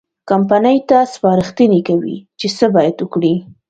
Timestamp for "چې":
2.39-2.47